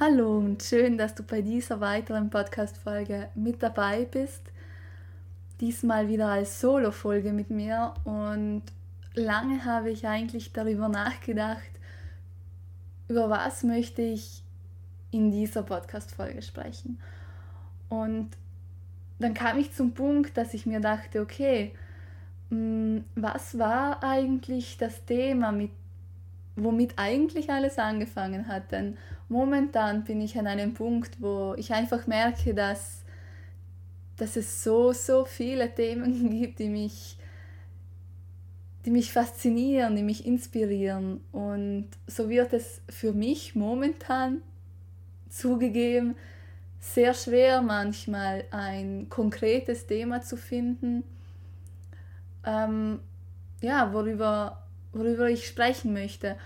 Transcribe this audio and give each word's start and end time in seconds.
Hallo 0.00 0.38
und 0.38 0.62
schön, 0.62 0.96
dass 0.96 1.16
du 1.16 1.24
bei 1.24 1.42
dieser 1.42 1.80
weiteren 1.80 2.30
Podcast-Folge 2.30 3.30
mit 3.34 3.60
dabei 3.64 4.04
bist. 4.04 4.42
Diesmal 5.60 6.06
wieder 6.06 6.28
als 6.28 6.60
Solo-Folge 6.60 7.32
mit 7.32 7.50
mir 7.50 7.94
und 8.04 8.62
lange 9.14 9.64
habe 9.64 9.90
ich 9.90 10.06
eigentlich 10.06 10.52
darüber 10.52 10.88
nachgedacht, 10.88 11.68
über 13.08 13.28
was 13.28 13.64
möchte 13.64 14.02
ich 14.02 14.44
in 15.10 15.32
dieser 15.32 15.64
Podcast-Folge 15.64 16.42
sprechen. 16.42 17.00
Und 17.88 18.30
dann 19.18 19.34
kam 19.34 19.58
ich 19.58 19.72
zum 19.72 19.94
Punkt, 19.94 20.36
dass 20.36 20.54
ich 20.54 20.64
mir 20.64 20.78
dachte, 20.78 21.20
okay, 21.20 21.74
mm, 22.50 22.98
was 23.16 23.58
war 23.58 24.04
eigentlich 24.04 24.76
das 24.78 25.04
Thema, 25.06 25.50
mit, 25.50 25.72
womit 26.62 26.94
eigentlich 26.96 27.50
alles 27.50 27.78
angefangen 27.78 28.48
hat? 28.48 28.72
Denn 28.72 28.96
momentan 29.28 30.04
bin 30.04 30.20
ich 30.20 30.38
an 30.38 30.46
einem 30.46 30.74
Punkt, 30.74 31.20
wo 31.20 31.54
ich 31.56 31.72
einfach 31.72 32.06
merke, 32.06 32.54
dass, 32.54 33.02
dass 34.16 34.36
es 34.36 34.62
so, 34.62 34.92
so 34.92 35.24
viele 35.24 35.74
Themen 35.74 36.30
gibt, 36.40 36.58
die 36.58 36.68
mich, 36.68 37.16
die 38.84 38.90
mich 38.90 39.12
faszinieren, 39.12 39.96
die 39.96 40.02
mich 40.02 40.26
inspirieren. 40.26 41.20
Und 41.32 41.88
so 42.06 42.28
wird 42.28 42.52
es 42.52 42.80
für 42.88 43.12
mich 43.12 43.54
momentan 43.54 44.42
zugegeben 45.28 46.16
sehr 46.80 47.14
schwer 47.14 47.60
manchmal 47.60 48.44
ein 48.50 49.08
konkretes 49.08 49.86
Thema 49.86 50.22
zu 50.22 50.36
finden, 50.36 51.04
ähm, 52.44 53.00
ja, 53.60 53.92
worüber, 53.92 54.67
worüber 54.98 55.28
ich 55.28 55.46
sprechen 55.46 55.92
möchte. 55.92 56.36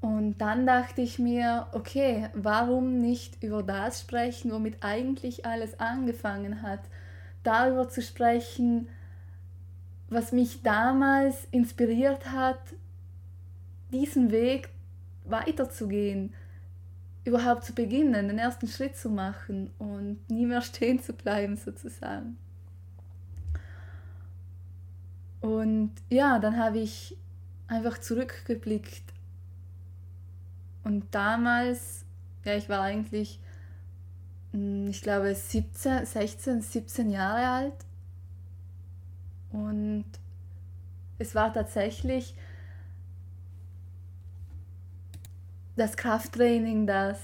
Und 0.00 0.38
dann 0.38 0.66
dachte 0.66 1.00
ich 1.02 1.18
mir, 1.18 1.66
okay, 1.72 2.28
warum 2.32 3.00
nicht 3.00 3.42
über 3.42 3.62
das 3.62 4.00
sprechen, 4.00 4.52
womit 4.52 4.82
eigentlich 4.82 5.44
alles 5.44 5.80
angefangen 5.80 6.62
hat? 6.62 6.80
Darüber 7.42 7.88
zu 7.88 8.00
sprechen, 8.02 8.88
was 10.08 10.32
mich 10.32 10.62
damals 10.62 11.46
inspiriert 11.50 12.30
hat, 12.30 12.60
diesen 13.92 14.30
Weg 14.30 14.70
weiterzugehen, 15.24 16.32
überhaupt 17.24 17.64
zu 17.64 17.74
beginnen, 17.74 18.28
den 18.28 18.38
ersten 18.38 18.68
Schritt 18.68 18.96
zu 18.96 19.10
machen 19.10 19.70
und 19.78 20.18
nie 20.30 20.46
mehr 20.46 20.62
stehen 20.62 21.00
zu 21.00 21.12
bleiben 21.12 21.56
sozusagen. 21.56 22.38
Und 25.40 25.92
ja, 26.08 26.38
dann 26.38 26.56
habe 26.56 26.78
ich 26.78 27.16
einfach 27.68 27.98
zurückgeblickt 27.98 29.08
und 30.88 31.14
damals, 31.14 32.06
ja, 32.46 32.56
ich 32.56 32.70
war 32.70 32.80
eigentlich, 32.80 33.40
hm, 34.52 34.88
ich 34.88 35.02
glaube, 35.02 35.34
17, 35.34 36.06
16, 36.06 36.62
17 36.62 37.10
Jahre 37.10 37.46
alt. 37.46 37.84
Und 39.52 40.06
es 41.18 41.34
war 41.34 41.52
tatsächlich 41.52 42.34
das 45.76 45.98
Krafttraining, 45.98 46.86
das, 46.86 47.18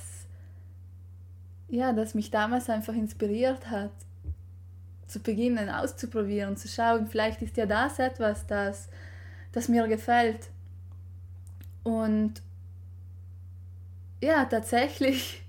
ja, 1.69 1.95
das 1.95 2.15
mich 2.15 2.31
damals 2.31 2.69
einfach 2.69 2.95
inspiriert 2.95 3.71
hat, 3.71 3.93
zu 5.06 5.20
beginnen, 5.20 5.69
auszuprobieren, 5.69 6.56
zu 6.56 6.69
schauen, 6.69 7.06
vielleicht 7.06 7.42
ist 7.42 7.56
ja 7.56 7.66
das 7.66 7.98
etwas, 7.98 8.47
das, 8.47 8.88
das 9.53 9.69
mir 9.69 9.87
gefällt. 9.88 10.48
Und 11.82 12.34
ja, 14.20 14.44
tatsächlich 14.47 15.43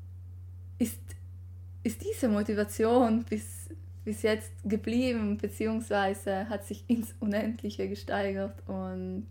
ist, 0.78 1.00
ist 1.82 2.02
diese 2.04 2.28
Motivation 2.28 3.24
bis, 3.24 3.68
bis 4.04 4.22
jetzt 4.22 4.52
geblieben, 4.64 5.38
beziehungsweise 5.38 6.48
hat 6.48 6.66
sich 6.66 6.84
ins 6.88 7.14
Unendliche 7.20 7.88
gesteigert. 7.88 8.62
Und 8.68 9.26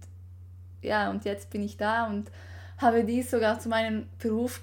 ja, 0.81 1.09
und 1.09 1.25
jetzt 1.25 1.49
bin 1.51 1.63
ich 1.63 1.77
da 1.77 2.07
und 2.07 2.29
habe 2.77 3.03
dies 3.03 3.31
sogar 3.31 3.59
zu 3.59 3.69
meinem 3.69 4.07
Beruf 4.19 4.61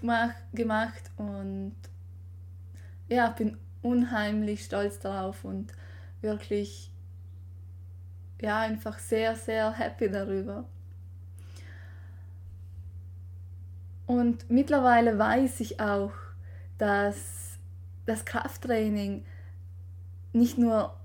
gemacht, 0.52 1.02
und 1.16 1.74
ja, 3.08 3.28
bin 3.30 3.56
unheimlich 3.82 4.64
stolz 4.64 4.98
darauf 4.98 5.44
und 5.44 5.72
wirklich 6.20 6.90
ja, 8.40 8.60
einfach 8.60 8.98
sehr, 8.98 9.36
sehr 9.36 9.72
happy 9.72 10.10
darüber. 10.10 10.64
Und 14.06 14.50
mittlerweile 14.50 15.18
weiß 15.18 15.60
ich 15.60 15.80
auch, 15.80 16.12
dass 16.78 17.58
das 18.06 18.24
Krafttraining 18.24 19.24
nicht 20.32 20.58
nur, 20.58 20.96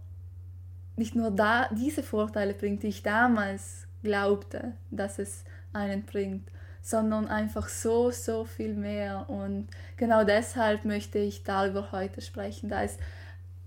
nicht 0.96 1.16
nur 1.16 1.30
da 1.30 1.70
diese 1.72 2.04
Vorteile 2.04 2.54
bringt, 2.54 2.84
die 2.84 2.88
ich 2.88 3.04
damals 3.04 3.88
glaubte, 4.02 4.74
dass 4.90 5.20
es 5.20 5.44
einen 5.74 6.06
bringt, 6.06 6.50
sondern 6.86 7.28
einfach 7.28 7.68
so, 7.68 8.12
so 8.12 8.46
viel 8.46 8.76
mehr. 8.76 9.28
Und 9.28 9.68
genau 9.98 10.24
deshalb 10.24 10.86
möchte 10.86 11.18
ich 11.18 11.44
darüber 11.44 11.92
heute 11.92 12.22
sprechen, 12.22 12.70
da 12.70 12.84
es 12.84 13.00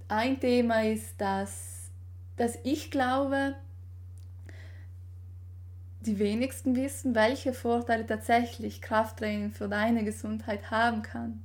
ein 0.06 0.38
Thema 0.38 0.84
ist, 0.84 1.20
dass, 1.20 1.90
dass 2.36 2.56
ich 2.62 2.92
glaube, 2.92 3.56
die 6.02 6.20
wenigsten 6.20 6.76
wissen, 6.76 7.16
welche 7.16 7.52
Vorteile 7.52 8.06
tatsächlich 8.06 8.80
Krafttraining 8.80 9.50
für 9.50 9.66
deine 9.66 10.04
Gesundheit 10.04 10.70
haben 10.70 11.02
kann. 11.02 11.42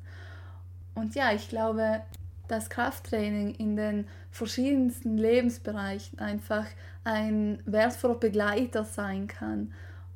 Und 0.94 1.16
ja, 1.16 1.34
ich 1.34 1.50
glaube, 1.50 2.04
dass 2.48 2.70
Krafttraining 2.70 3.56
in 3.56 3.76
den 3.76 4.08
verschiedensten 4.30 5.18
Lebensbereichen 5.18 6.20
einfach 6.20 6.68
ein 7.04 7.64
wertvoller 7.66 8.14
Begleiter 8.14 8.84
sein 8.84 9.26
kann. 9.26 9.74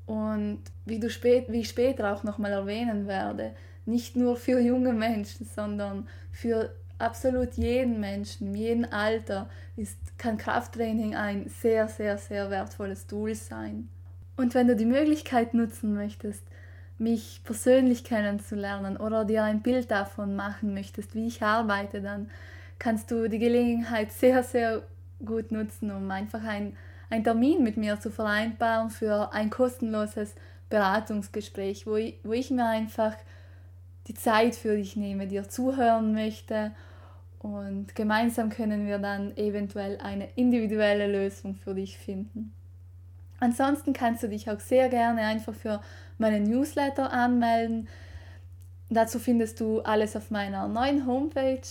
Und 0.08 0.62
wie, 0.86 1.00
du 1.00 1.10
spät, 1.10 1.46
wie 1.50 1.60
ich 1.60 1.70
später 1.70 2.14
auch 2.14 2.24
nochmal 2.24 2.54
erwähnen 2.54 3.08
werde, 3.08 3.52
nicht 3.86 4.16
nur 4.16 4.36
für 4.36 4.60
junge 4.60 4.94
Menschen, 4.94 5.46
sondern 5.46 6.08
für 6.32 6.74
absolut 6.98 7.54
jeden 7.54 8.00
Menschen, 8.00 8.56
jeden 8.56 8.86
Alter 8.86 9.50
ist, 9.76 9.98
kann 10.18 10.38
Krafttraining 10.38 11.16
ein 11.16 11.50
sehr, 11.50 11.88
sehr, 11.88 12.18
sehr 12.18 12.50
wertvolles 12.50 13.06
Tool 13.06 13.36
sein. 13.36 13.90
Und 14.38 14.56
wenn 14.56 14.68
du 14.68 14.76
die 14.76 14.86
Möglichkeit 14.86 15.54
nutzen 15.54 15.94
möchtest, 15.94 16.44
mich 16.98 17.42
persönlich 17.44 18.04
kennenzulernen 18.04 18.98
oder 18.98 19.26
dir 19.26 19.44
ein 19.44 19.62
Bild 19.62 19.92
davon 19.92 20.36
machen 20.36 20.74
möchtest, 20.74 21.14
wie 21.14 21.28
ich 21.28 21.44
arbeite, 21.44 22.02
dann 22.02 22.30
kannst 22.80 23.12
du 23.12 23.28
die 23.28 23.40
Gelegenheit 23.40 24.12
sehr, 24.12 24.44
sehr 24.44 24.84
gut 25.24 25.52
nutzen, 25.52 25.92
um 25.92 26.10
einfach 26.10 26.44
ein, 26.44 26.76
einen 27.10 27.24
Termin 27.24 27.64
mit 27.64 27.78
mir 27.78 28.00
zu 28.00 28.12
vereinbaren 28.12 28.90
für 28.90 29.32
ein 29.34 29.50
kostenloses 29.50 30.36
Beratungsgespräch, 30.70 31.88
wo 31.88 31.96
ich, 31.96 32.16
wo 32.24 32.34
ich 32.34 32.52
mir 32.52 32.66
einfach 32.66 33.16
die 34.08 34.14
Zeit 34.14 34.56
für 34.56 34.76
dich 34.76 34.96
nehme, 34.96 35.28
dir 35.28 35.48
zuhören 35.50 36.14
möchte 36.14 36.72
und 37.40 37.96
gemeinsam 37.96 38.50
können 38.50 38.88
wir 38.88 39.00
dann 39.00 39.36
eventuell 39.38 39.98
eine 40.00 40.30
individuelle 40.36 41.08
Lösung 41.08 41.56
für 41.56 41.74
dich 41.74 41.98
finden. 41.98 42.54
Ansonsten 43.40 43.94
kannst 43.94 44.24
du 44.24 44.30
dich 44.30 44.50
auch 44.50 44.60
sehr 44.60 44.90
gerne 44.90 45.22
einfach 45.22 45.54
für 45.54 45.82
meinen 46.18 46.44
Newsletter 46.44 47.12
anmelden. 47.12 47.88
Dazu 48.90 49.20
findest 49.20 49.60
du 49.60 49.82
alles 49.82 50.16
auf 50.16 50.32
meiner 50.32 50.68
neuen 50.68 51.06
Homepage. 51.06 51.62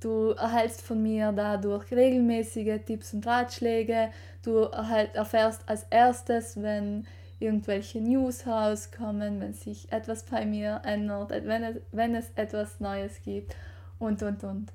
Du 0.00 0.30
erhältst 0.30 0.82
von 0.82 1.02
mir 1.02 1.32
dadurch 1.32 1.90
regelmäßige 1.90 2.80
Tipps 2.86 3.14
und 3.14 3.26
Ratschläge. 3.26 4.10
Du 4.44 4.58
erfährst 4.60 5.68
als 5.68 5.86
erstes, 5.90 6.62
wenn 6.62 7.06
irgendwelche 7.40 8.00
News 8.00 8.46
rauskommen, 8.46 9.40
wenn 9.40 9.54
sich 9.54 9.90
etwas 9.92 10.24
bei 10.24 10.44
mir 10.44 10.82
ändert, 10.84 11.30
wenn 11.30 11.62
es, 11.62 11.76
wenn 11.92 12.14
es 12.14 12.30
etwas 12.36 12.80
Neues 12.80 13.20
gibt 13.24 13.56
und, 13.98 14.22
und, 14.22 14.44
und. 14.44 14.72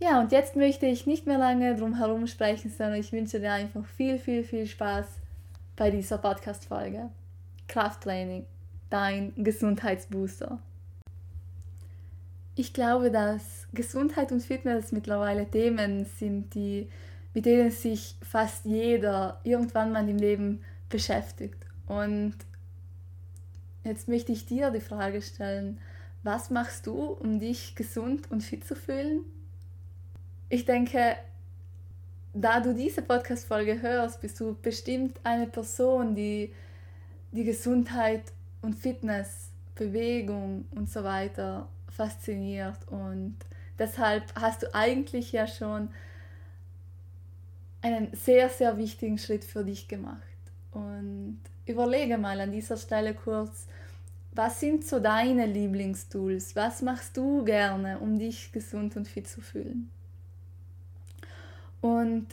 Ja, 0.00 0.20
und 0.20 0.32
jetzt 0.32 0.56
möchte 0.56 0.86
ich 0.86 1.06
nicht 1.06 1.26
mehr 1.26 1.38
lange 1.38 1.76
drum 1.76 1.96
herum 1.96 2.26
sprechen, 2.26 2.70
sondern 2.70 2.98
ich 2.98 3.12
wünsche 3.12 3.38
dir 3.38 3.52
einfach 3.52 3.84
viel, 3.84 4.18
viel, 4.18 4.42
viel 4.42 4.66
Spaß 4.66 5.06
bei 5.76 5.90
dieser 5.90 6.18
Podcast-Folge. 6.18 7.08
Krafttraining, 7.68 8.44
dein 8.90 9.32
Gesundheitsbooster. 9.36 10.58
Ich 12.54 12.74
glaube, 12.74 13.10
dass 13.10 13.66
Gesundheit 13.72 14.30
und 14.30 14.42
Fitness 14.42 14.92
mittlerweile 14.92 15.50
Themen 15.50 16.04
sind, 16.04 16.54
die, 16.54 16.88
mit 17.32 17.46
denen 17.46 17.70
sich 17.70 18.16
fast 18.22 18.66
jeder 18.66 19.40
irgendwann 19.42 19.92
mal 19.92 20.06
im 20.06 20.18
Leben 20.18 20.62
beschäftigt. 20.90 21.64
Und 21.86 22.34
jetzt 23.84 24.06
möchte 24.06 24.32
ich 24.32 24.44
dir 24.44 24.70
die 24.70 24.80
Frage 24.80 25.22
stellen, 25.22 25.80
was 26.22 26.50
machst 26.50 26.86
du, 26.86 27.06
um 27.06 27.40
dich 27.40 27.74
gesund 27.74 28.30
und 28.30 28.42
fit 28.42 28.64
zu 28.64 28.76
fühlen? 28.76 29.24
Ich 30.50 30.66
denke, 30.66 31.16
da 32.34 32.60
du 32.60 32.74
diese 32.74 33.02
Podcast-Folge 33.02 33.80
hörst, 33.80 34.20
bist 34.20 34.38
du 34.38 34.54
bestimmt 34.60 35.18
eine 35.24 35.46
Person, 35.46 36.14
die 36.14 36.52
die 37.32 37.44
Gesundheit 37.44 38.24
und 38.60 38.74
Fitness, 38.74 39.48
Bewegung 39.74 40.66
und 40.72 40.90
so 40.90 41.02
weiter 41.02 41.68
fasziniert. 41.92 42.78
Und 42.88 43.36
deshalb 43.78 44.24
hast 44.34 44.62
du 44.62 44.74
eigentlich 44.74 45.32
ja 45.32 45.46
schon 45.46 45.90
einen 47.80 48.14
sehr, 48.14 48.48
sehr 48.48 48.78
wichtigen 48.78 49.18
Schritt 49.18 49.44
für 49.44 49.64
dich 49.64 49.88
gemacht. 49.88 50.20
Und 50.72 51.40
überlege 51.66 52.18
mal 52.18 52.40
an 52.40 52.52
dieser 52.52 52.76
Stelle 52.76 53.14
kurz, 53.14 53.66
was 54.34 54.60
sind 54.60 54.86
so 54.86 54.98
deine 54.98 55.46
Lieblingstools? 55.46 56.56
Was 56.56 56.80
machst 56.80 57.16
du 57.16 57.44
gerne, 57.44 57.98
um 57.98 58.18
dich 58.18 58.50
gesund 58.52 58.96
und 58.96 59.06
fit 59.06 59.28
zu 59.28 59.42
fühlen? 59.42 59.90
Und 61.82 62.28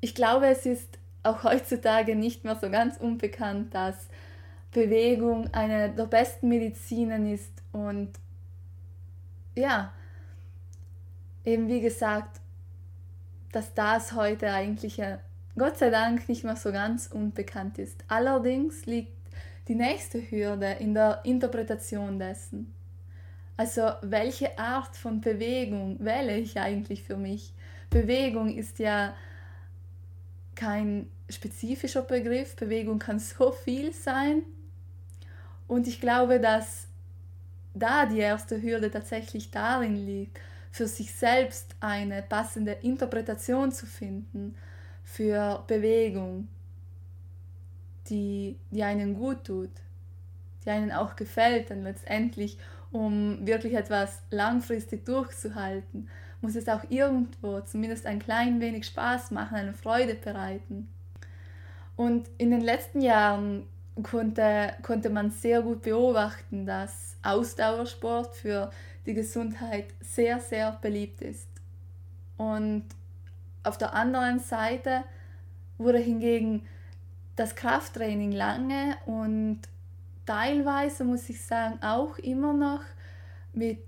ich 0.00 0.14
glaube, 0.14 0.46
es 0.48 0.66
ist 0.66 0.98
auch 1.22 1.44
heutzutage 1.44 2.16
nicht 2.16 2.44
mehr 2.44 2.56
so 2.60 2.70
ganz 2.70 2.96
unbekannt, 2.96 3.74
dass 3.74 4.08
Bewegung 4.72 5.52
eine 5.54 5.90
der 5.90 6.06
besten 6.06 6.48
Medizinen 6.48 7.32
ist 7.32 7.52
und 7.72 8.10
ja, 9.56 9.92
eben 11.44 11.68
wie 11.68 11.80
gesagt, 11.80 12.40
dass 13.52 13.74
das 13.74 14.12
heute 14.12 14.52
eigentlich 14.52 14.98
ja 14.98 15.18
Gott 15.58 15.78
sei 15.78 15.88
Dank 15.88 16.28
nicht 16.28 16.44
mehr 16.44 16.56
so 16.56 16.70
ganz 16.70 17.06
unbekannt 17.06 17.78
ist. 17.78 18.04
Allerdings 18.08 18.84
liegt 18.84 19.16
die 19.68 19.74
nächste 19.74 20.18
Hürde 20.30 20.76
in 20.80 20.92
der 20.92 21.20
Interpretation 21.24 22.18
dessen. 22.18 22.74
Also 23.56 23.90
welche 24.02 24.58
Art 24.58 24.96
von 24.96 25.22
Bewegung 25.22 25.96
wähle 25.98 26.36
ich 26.36 26.60
eigentlich 26.60 27.02
für 27.04 27.16
mich? 27.16 27.54
Bewegung 27.88 28.54
ist 28.54 28.78
ja 28.78 29.14
kein 30.54 31.08
spezifischer 31.30 32.02
Begriff. 32.02 32.54
Bewegung 32.54 32.98
kann 32.98 33.18
so 33.18 33.50
viel 33.50 33.94
sein. 33.94 34.42
Und 35.66 35.88
ich 35.88 36.00
glaube, 36.00 36.38
dass 36.38 36.88
da 37.78 38.06
die 38.06 38.18
erste 38.18 38.60
Hürde 38.60 38.90
tatsächlich 38.90 39.50
darin 39.50 39.96
liegt, 39.96 40.38
für 40.70 40.86
sich 40.86 41.14
selbst 41.14 41.74
eine 41.80 42.22
passende 42.22 42.72
Interpretation 42.72 43.72
zu 43.72 43.86
finden 43.86 44.54
für 45.04 45.64
Bewegung 45.66 46.48
die, 48.08 48.58
die 48.70 48.82
einen 48.82 49.14
gut 49.14 49.44
tut, 49.44 49.70
die 50.64 50.70
einen 50.70 50.92
auch 50.92 51.16
gefällt, 51.16 51.70
dann 51.70 51.82
letztendlich, 51.82 52.58
um 52.92 53.46
wirklich 53.46 53.74
etwas 53.74 54.20
langfristig 54.30 55.04
durchzuhalten, 55.06 56.08
muss 56.40 56.54
es 56.54 56.68
auch 56.68 56.82
irgendwo 56.88 57.60
zumindest 57.60 58.06
ein 58.06 58.18
klein 58.18 58.60
wenig 58.60 58.86
Spaß 58.86 59.30
machen, 59.30 59.56
eine 59.56 59.74
Freude 59.74 60.14
bereiten. 60.14 60.88
Und 61.96 62.28
in 62.38 62.50
den 62.50 62.60
letzten 62.60 63.00
Jahren 63.00 63.66
konnte, 64.02 64.74
konnte 64.82 65.10
man 65.10 65.30
sehr 65.30 65.62
gut 65.62 65.82
beobachten, 65.82 66.66
dass 66.66 67.16
Ausdauersport 67.22 68.34
für 68.36 68.70
die 69.06 69.14
Gesundheit 69.14 69.86
sehr, 70.00 70.40
sehr 70.40 70.78
beliebt 70.82 71.22
ist. 71.22 71.48
Und 72.36 72.84
auf 73.62 73.78
der 73.78 73.94
anderen 73.94 74.40
Seite 74.40 75.04
wurde 75.78 75.98
hingegen 75.98 76.66
das 77.36 77.54
Krafttraining 77.54 78.32
lange 78.32 78.96
und 79.04 79.60
teilweise 80.24 81.04
muss 81.04 81.28
ich 81.28 81.44
sagen 81.44 81.78
auch 81.82 82.18
immer 82.18 82.52
noch 82.52 82.80
mit 83.52 83.80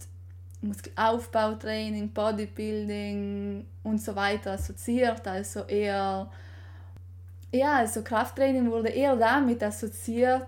Muskelaufbautraining, 0.61 2.13
Bodybuilding 2.13 3.67
und 3.85 4.03
so 4.03 4.17
weiter 4.17 4.53
assoziiert. 4.53 5.27
Also 5.27 5.61
eher, 5.65 6.31
ja, 7.53 7.77
also 7.77 8.03
Krafttraining 8.03 8.71
wurde 8.71 8.89
eher 8.89 9.17
damit 9.17 9.63
assoziiert, 9.63 10.47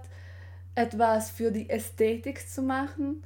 etwas 0.75 1.31
für 1.31 1.51
die 1.51 1.69
Ästhetik 1.69 2.49
zu 2.49 2.63
machen 2.63 3.23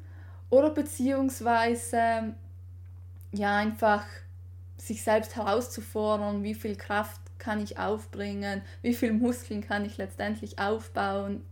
oder 0.50 0.70
beziehungsweise 0.70 2.34
ja 3.32 3.56
einfach 3.56 4.04
sich 4.78 5.02
selbst 5.02 5.36
herauszufordern, 5.36 6.42
wie 6.42 6.54
viel 6.54 6.76
Kraft 6.76 7.20
kann 7.38 7.62
ich 7.62 7.78
aufbringen, 7.78 8.62
wie 8.82 8.94
viel 8.94 9.12
Muskeln 9.12 9.60
kann 9.60 9.84
ich 9.84 9.96
letztendlich 9.96 10.58
aufbauen 10.58 11.44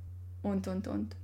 und, 0.43 0.69
und, 0.69 0.89
und. 0.89 1.17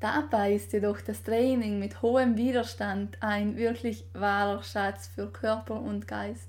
Dabei 0.00 0.54
ist 0.54 0.72
jedoch 0.72 1.00
das 1.00 1.22
Training 1.22 1.78
mit 1.78 2.02
hohem 2.02 2.36
Widerstand 2.36 3.16
ein 3.20 3.56
wirklich 3.56 4.04
wahrer 4.12 4.62
Schatz 4.62 5.06
für 5.06 5.30
Körper 5.30 5.80
und 5.80 6.06
Geist. 6.06 6.48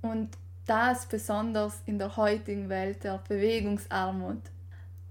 Und 0.00 0.30
das 0.66 1.06
besonders 1.06 1.82
in 1.86 1.98
der 1.98 2.16
heutigen 2.16 2.68
Welt 2.68 3.04
der 3.04 3.18
Bewegungsarmut. 3.28 4.42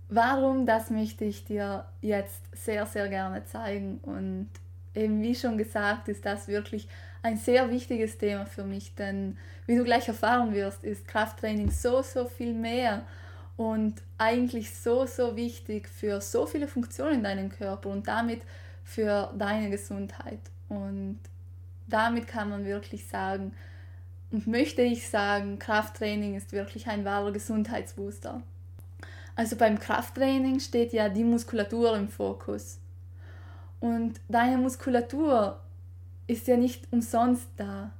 Warum, 0.09 0.65
das 0.65 0.89
möchte 0.89 1.25
ich 1.25 1.45
dir 1.45 1.85
jetzt 2.01 2.41
sehr, 2.53 2.85
sehr 2.85 3.07
gerne 3.07 3.45
zeigen. 3.45 3.99
Und 3.99 4.49
eben 4.93 5.21
wie 5.21 5.35
schon 5.35 5.57
gesagt, 5.57 6.07
ist 6.07 6.25
das 6.25 6.47
wirklich 6.47 6.87
ein 7.23 7.37
sehr 7.37 7.69
wichtiges 7.69 8.17
Thema 8.17 8.45
für 8.45 8.63
mich, 8.63 8.95
denn 8.95 9.37
wie 9.67 9.77
du 9.77 9.83
gleich 9.83 10.07
erfahren 10.07 10.53
wirst, 10.53 10.83
ist 10.83 11.07
Krafttraining 11.07 11.69
so, 11.69 12.01
so 12.01 12.25
viel 12.25 12.53
mehr 12.53 13.05
und 13.57 14.01
eigentlich 14.17 14.75
so, 14.75 15.05
so 15.05 15.35
wichtig 15.35 15.87
für 15.87 16.19
so 16.19 16.45
viele 16.45 16.67
Funktionen 16.67 17.15
in 17.15 17.23
deinem 17.23 17.49
Körper 17.49 17.89
und 17.89 18.07
damit 18.07 18.41
für 18.83 19.31
deine 19.37 19.69
Gesundheit. 19.69 20.39
Und 20.67 21.19
damit 21.87 22.27
kann 22.27 22.49
man 22.49 22.65
wirklich 22.65 23.07
sagen, 23.07 23.53
und 24.31 24.47
möchte 24.47 24.81
ich 24.81 25.09
sagen, 25.09 25.59
Krafttraining 25.59 26.35
ist 26.35 26.53
wirklich 26.53 26.87
ein 26.87 27.05
wahrer 27.05 27.31
Gesundheitsbooster. 27.31 28.41
Also 29.35 29.55
beim 29.55 29.79
Krafttraining 29.79 30.59
steht 30.59 30.93
ja 30.93 31.09
die 31.09 31.23
Muskulatur 31.23 31.95
im 31.97 32.07
Fokus. 32.07 32.79
Und 33.79 34.19
deine 34.29 34.57
Muskulatur 34.57 35.59
ist 36.27 36.47
ja 36.47 36.57
nicht 36.57 36.87
umsonst 36.91 37.47
da. 37.57 37.91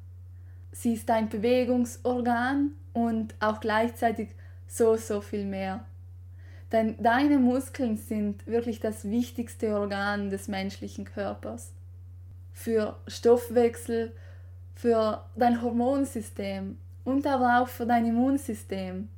Sie 0.72 0.94
ist 0.94 1.10
ein 1.10 1.30
Bewegungsorgan 1.30 2.72
und 2.94 3.36
auch 3.40 3.60
gleichzeitig 3.60 4.30
so, 4.68 4.96
so 4.96 5.20
viel 5.22 5.46
mehr. 5.46 5.86
Denn 6.72 6.96
deine 7.02 7.38
Muskeln 7.38 7.98
sind 7.98 8.48
wirklich 8.48 8.80
das 8.80 9.10
wichtigste 9.10 9.78
Organ 9.78 10.30
des 10.30 10.48
menschlichen 10.48 11.04
Körpers. 11.04 11.74
Für 12.54 12.98
Stoffwechsel, 13.08 14.14
für 14.82 15.24
dein 15.36 15.62
Hormonsystem 15.62 16.76
und 17.04 17.28
aber 17.28 17.62
auch 17.62 17.68
für 17.68 17.86
dein 17.86 18.04
Immunsystem. 18.04 19.10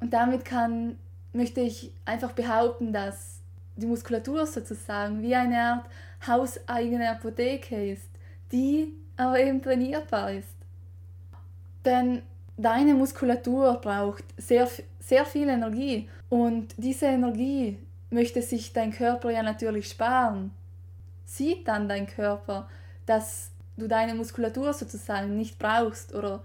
Und 0.00 0.12
damit 0.12 0.44
kann, 0.44 0.98
möchte 1.32 1.62
ich 1.62 1.92
einfach 2.04 2.32
behaupten, 2.32 2.92
dass 2.92 3.40
die 3.76 3.86
Muskulatur 3.86 4.44
sozusagen 4.46 5.22
wie 5.22 5.34
eine 5.34 5.58
Art 5.58 5.86
hauseigene 6.26 7.10
Apotheke 7.10 7.92
ist, 7.92 8.10
die 8.52 8.92
aber 9.16 9.40
eben 9.40 9.62
trainierbar 9.62 10.32
ist. 10.32 10.56
Denn 11.86 12.20
deine 12.58 12.92
Muskulatur 12.92 13.80
braucht 13.80 14.24
sehr, 14.36 14.68
sehr 15.00 15.24
viel 15.24 15.48
Energie 15.48 16.06
und 16.28 16.74
diese 16.76 17.06
Energie 17.06 17.78
möchte 18.10 18.42
sich 18.42 18.74
dein 18.74 18.92
Körper 18.92 19.30
ja 19.30 19.42
natürlich 19.42 19.88
sparen. 19.88 20.50
Sieht 21.24 21.66
dann 21.66 21.88
dein 21.88 22.06
Körper, 22.06 22.68
dass 23.06 23.52
du 23.76 23.88
deine 23.88 24.14
Muskulatur 24.14 24.72
sozusagen 24.72 25.36
nicht 25.36 25.58
brauchst 25.58 26.14
oder, 26.14 26.42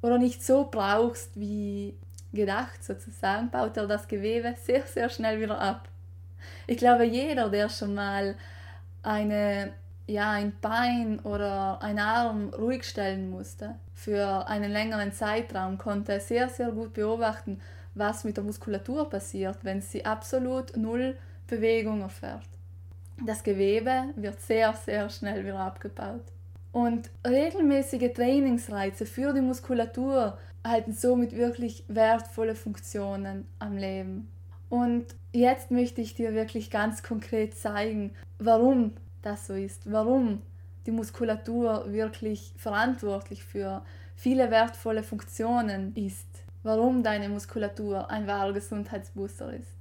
oder 0.00 0.18
nicht 0.18 0.44
so 0.44 0.68
brauchst 0.70 1.38
wie 1.38 1.94
gedacht 2.32 2.82
sozusagen, 2.82 3.50
baut 3.50 3.76
er 3.76 3.86
das 3.86 4.08
Gewebe 4.08 4.54
sehr, 4.62 4.86
sehr 4.86 5.08
schnell 5.08 5.40
wieder 5.40 5.60
ab. 5.60 5.88
Ich 6.66 6.78
glaube, 6.78 7.04
jeder, 7.04 7.50
der 7.50 7.68
schon 7.68 7.94
mal 7.94 8.34
eine 9.02 9.72
ja, 10.06 10.32
ein 10.32 10.52
Bein 10.60 11.20
oder 11.20 11.80
ein 11.82 11.98
Arm 11.98 12.48
ruhig 12.50 12.84
stellen 12.84 13.30
musste 13.30 13.76
für 13.94 14.46
einen 14.48 14.70
längeren 14.70 15.12
Zeitraum, 15.12 15.78
konnte 15.78 16.20
sehr, 16.20 16.48
sehr 16.48 16.72
gut 16.72 16.94
beobachten, 16.94 17.60
was 17.94 18.24
mit 18.24 18.36
der 18.36 18.44
Muskulatur 18.44 19.08
passiert, 19.08 19.58
wenn 19.62 19.80
sie 19.80 20.04
absolut 20.04 20.76
null 20.76 21.16
Bewegung 21.46 22.00
erfährt. 22.00 22.42
Das 23.24 23.42
Gewebe 23.42 24.06
wird 24.16 24.40
sehr, 24.40 24.74
sehr 24.74 25.08
schnell 25.08 25.44
wieder 25.44 25.60
abgebaut. 25.60 26.24
Und 26.72 27.10
regelmäßige 27.26 28.12
Trainingsreize 28.14 29.04
für 29.04 29.34
die 29.34 29.42
Muskulatur 29.42 30.38
halten 30.66 30.92
somit 30.92 31.36
wirklich 31.36 31.84
wertvolle 31.88 32.54
Funktionen 32.54 33.46
am 33.58 33.76
Leben. 33.76 34.30
Und 34.70 35.06
jetzt 35.32 35.70
möchte 35.70 36.00
ich 36.00 36.14
dir 36.14 36.32
wirklich 36.32 36.70
ganz 36.70 37.02
konkret 37.02 37.54
zeigen, 37.54 38.14
warum 38.38 38.94
das 39.20 39.46
so 39.46 39.54
ist, 39.54 39.92
warum 39.92 40.40
die 40.86 40.92
Muskulatur 40.92 41.92
wirklich 41.92 42.54
verantwortlich 42.56 43.44
für 43.44 43.84
viele 44.16 44.50
wertvolle 44.50 45.02
Funktionen 45.02 45.94
ist, 45.94 46.26
warum 46.62 47.02
deine 47.02 47.28
Muskulatur 47.28 48.10
ein 48.10 48.26
wahrer 48.26 48.54
Gesundheitsbooster 48.54 49.52
ist 49.52 49.76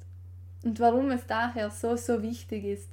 und 0.64 0.80
warum 0.80 1.10
es 1.12 1.26
daher 1.26 1.70
so, 1.70 1.96
so 1.96 2.22
wichtig 2.22 2.66
ist, 2.66 2.90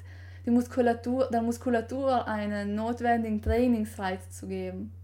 die 0.48 0.54
Muskulatur, 0.54 1.28
der 1.30 1.42
Muskulatur 1.42 2.26
einen 2.26 2.74
notwendigen 2.74 3.42
Trainingsreiz 3.42 4.30
zu 4.30 4.46
geben. 4.46 4.94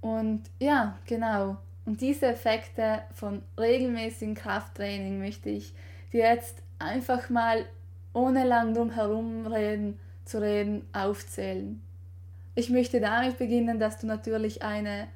Und 0.00 0.44
ja, 0.58 0.96
genau. 1.04 1.58
Und 1.84 2.00
diese 2.00 2.28
Effekte 2.28 3.02
von 3.14 3.42
regelmäßigem 3.60 4.34
Krafttraining 4.34 5.18
möchte 5.18 5.50
ich 5.50 5.74
die 6.14 6.18
jetzt 6.18 6.62
einfach 6.78 7.28
mal 7.28 7.66
ohne 8.14 8.46
lang 8.46 8.72
drum 8.72 8.90
herum 8.90 9.46
reden, 9.46 9.98
zu 10.24 10.40
reden, 10.40 10.86
aufzählen. 10.94 11.82
Ich 12.54 12.70
möchte 12.70 13.00
damit 13.00 13.36
beginnen, 13.36 13.78
dass 13.78 13.98
du 13.98 14.06
natürlich 14.06 14.62
eine 14.62 15.08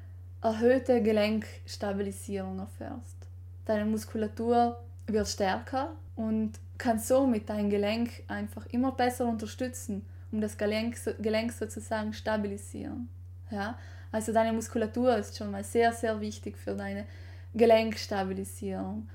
erhöhte 0.43 1.01
Gelenkstabilisierung 1.01 2.59
erfährst. 2.59 3.17
Deine 3.65 3.85
Muskulatur 3.85 4.77
wird 5.07 5.27
stärker 5.27 5.93
und 6.15 6.53
kann 6.77 6.99
somit 6.99 7.49
dein 7.49 7.69
Gelenk 7.69 8.23
einfach 8.27 8.65
immer 8.67 8.91
besser 8.91 9.25
unterstützen, 9.25 10.05
um 10.31 10.41
das 10.41 10.57
Gelenk, 10.57 10.97
Gelenk 11.19 11.51
sozusagen 11.51 12.13
stabilisieren. 12.13 13.09
Ja? 13.49 13.77
Also 14.11 14.33
deine 14.33 14.53
Muskulatur 14.53 15.15
ist 15.17 15.37
schon 15.37 15.51
mal 15.51 15.63
sehr, 15.63 15.91
sehr 15.93 16.19
wichtig 16.21 16.57
für 16.57 16.75
deine 16.75 17.05
Gelenkstabilisierung. 17.53 19.09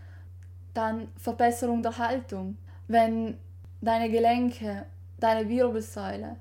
Dann 0.75 1.09
Verbesserung 1.16 1.83
der 1.83 1.99
Haltung. 1.99 2.57
Wenn 2.88 3.38
deine 3.81 4.11
Gelenke, 4.11 4.87
deine 5.19 5.49
Wirbelsäule, 5.49 6.37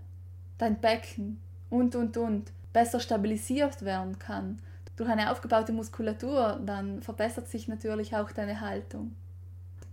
dein 0.57 0.79
Becken 0.79 1.41
und, 1.69 1.95
und, 1.95 2.17
und 2.17 2.51
besser 2.73 2.99
stabilisiert 2.99 3.83
werden 3.83 4.17
kann, 4.19 4.59
durch 4.95 5.09
eine 5.09 5.31
aufgebaute 5.31 5.71
Muskulatur, 5.71 6.59
dann 6.65 7.01
verbessert 7.01 7.47
sich 7.47 7.67
natürlich 7.67 8.15
auch 8.15 8.31
deine 8.31 8.61
Haltung. 8.61 9.15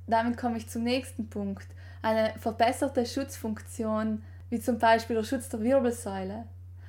Damit 0.09 0.38
komme 0.38 0.57
ich 0.57 0.69
zum 0.69 0.85
nächsten 0.85 1.29
Punkt. 1.29 1.67
Eine 2.00 2.33
verbesserte 2.38 3.05
Schutzfunktion, 3.05 4.23
wie 4.49 4.59
zum 4.59 4.79
Beispiel 4.79 5.17
der 5.17 5.23
Schutz 5.23 5.49
der 5.50 5.61
Wirbelsäule. 5.61 6.45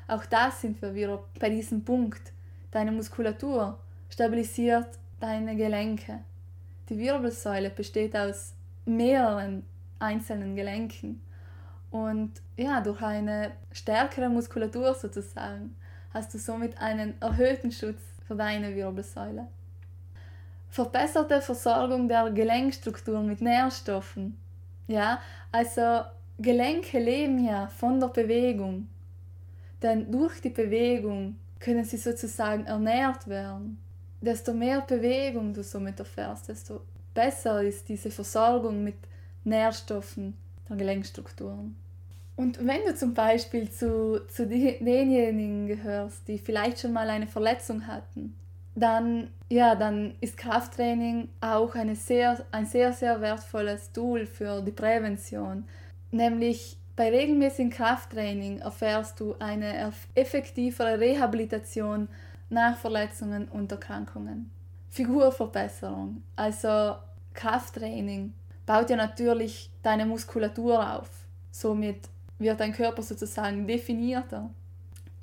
Auch 0.08 0.26
da 0.26 0.50
sind 0.50 0.82
wir 0.82 0.96
wieder 0.96 1.24
bei 1.40 1.50
diesem 1.50 1.84
Punkt. 1.84 2.32
Deine 2.72 2.92
Muskulatur 2.92 3.78
stabilisiert 4.10 4.88
deine 5.20 5.56
Gelenke. 5.56 6.20
Die 6.88 6.98
Wirbelsäule 6.98 7.70
besteht 7.70 8.16
aus 8.16 8.54
mehreren 8.86 9.64
einzelnen 10.00 10.56
Gelenken. 10.56 11.22
Und 11.92 12.32
ja, 12.56 12.80
durch 12.82 13.02
eine 13.02 13.52
stärkere 13.72 14.30
Muskulatur 14.30 14.94
sozusagen 14.94 15.76
hast 16.14 16.34
du 16.34 16.38
somit 16.38 16.80
einen 16.80 17.20
erhöhten 17.22 17.72
Schutz 17.72 18.02
für 18.26 18.36
deine 18.36 18.76
Wirbelsäule. 18.76 19.48
Verbesserte 20.70 21.42
Versorgung 21.42 22.08
der 22.08 22.30
Gelenkstrukturen 22.30 23.26
mit 23.28 23.42
Nährstoffen. 23.42 24.38
Ja, 24.88 25.20
also 25.52 26.02
Gelenke 26.38 27.00
leben 27.00 27.44
ja 27.44 27.68
von 27.68 28.00
der 28.00 28.08
Bewegung. 28.08 28.88
Denn 29.82 30.12
durch 30.12 30.42
die 30.42 30.50
Bewegung 30.50 31.38
können 31.60 31.86
sie 31.86 31.98
sozusagen 31.98 32.66
ernährt 32.66 33.28
werden. 33.28 33.80
Desto 34.22 34.54
mehr 34.54 34.82
Bewegung 34.82 35.54
du 35.54 35.64
somit 35.64 36.00
erfährst, 36.00 36.50
desto 36.50 36.82
besser 37.14 37.64
ist 37.64 37.88
diese 37.90 38.12
Versorgung 38.12 38.84
mit 38.84 38.96
Nährstoffen 39.44 40.38
der 40.70 40.78
Gelenkstrukturen. 40.78 41.76
Und 42.36 42.66
wenn 42.66 42.86
du 42.86 42.96
zum 42.96 43.14
Beispiel 43.14 43.70
zu, 43.70 44.26
zu 44.28 44.48
denjenigen 44.48 45.68
gehörst, 45.68 46.28
die 46.28 46.38
vielleicht 46.38 46.80
schon 46.80 46.94
mal 46.94 47.10
eine 47.10 47.28
Verletzung 47.28 47.86
hatten, 47.86 48.36
dann, 48.80 49.30
ja, 49.50 49.76
dann 49.76 50.16
ist 50.22 50.38
Krafttraining 50.38 51.30
auch 51.42 51.76
eine 51.76 51.96
sehr, 51.96 52.44
ein 52.52 52.66
sehr, 52.66 52.94
sehr 52.94 53.22
wertvolles 53.22 53.92
Tool 53.92 54.26
für 54.26 54.62
die 54.62 54.72
Prävention. 54.72 55.66
Nämlich 56.12 56.78
bei 56.96 57.10
regelmäßigem 57.10 57.70
Krafttraining 57.70 58.60
erfährst 58.60 59.20
du 59.20 59.36
eine 59.40 59.94
effektivere 60.16 61.00
Rehabilitation 61.00 62.10
nach 62.50 62.78
Verletzungen 62.78 63.48
und 63.48 63.72
Erkrankungen. 63.72 64.52
Figurverbesserung, 64.90 66.24
also 66.36 66.96
Krafttraining, 67.34 68.34
baut 68.66 68.90
ja 68.90 68.98
natürlich 68.98 69.70
deine 69.82 70.06
Muskulatur 70.06 70.98
auf. 70.98 71.10
Somit 71.52 72.10
wird 72.38 72.60
dein 72.60 72.74
Körper 72.74 73.02
sozusagen 73.02 73.68
definierter. 73.68 74.50